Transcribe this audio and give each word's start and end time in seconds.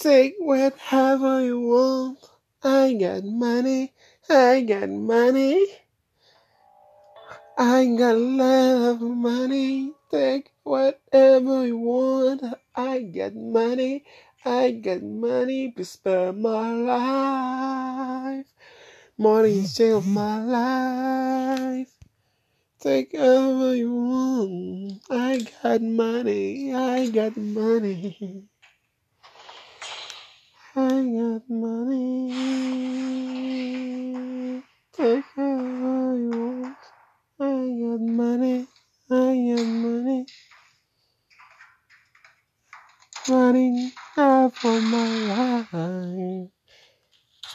Take 0.00 0.36
whatever 0.38 1.44
you 1.44 1.60
want. 1.60 2.24
I 2.64 2.94
got 2.94 3.22
money. 3.22 3.92
I 4.30 4.62
got 4.62 4.88
money. 4.88 5.60
I 7.58 7.84
got 7.84 8.14
a 8.14 8.18
lot 8.18 8.96
of 8.96 9.02
money. 9.02 9.92
Take 10.10 10.52
whatever 10.62 11.66
you 11.66 11.76
want. 11.76 12.40
I 12.74 13.02
got 13.12 13.34
money. 13.34 14.04
I 14.42 14.70
got 14.70 15.02
money 15.02 15.70
to 15.76 15.84
spare 15.84 16.32
my 16.32 16.72
life. 16.72 18.46
Money 19.18 19.66
save 19.66 20.06
my 20.06 20.40
life. 20.40 21.92
Take 22.80 23.12
whatever 23.12 23.76
you 23.76 23.92
want. 23.92 25.02
I 25.10 25.44
got 25.62 25.82
money. 25.82 26.72
I 26.72 27.10
got 27.10 27.36
money. 27.36 28.48
I 31.00 31.02
got 31.02 31.48
money. 31.48 32.28
Take 34.92 35.24
all 35.38 36.18
you 36.18 36.30
want. 36.30 36.76
I 37.40 37.42
got 37.80 38.00
money. 38.02 38.66
I 39.10 39.14
got 39.48 39.66
money. 39.66 40.26
Running 43.30 43.92
out 44.18 44.54
for 44.56 44.78
my 44.82 45.08
life. 45.72 46.59